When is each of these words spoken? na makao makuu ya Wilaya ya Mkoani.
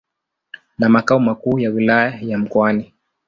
na 0.79 0.89
makao 0.89 1.19
makuu 1.19 1.59
ya 1.59 1.69
Wilaya 1.69 2.19
ya 2.21 2.37
Mkoani. 2.37 2.93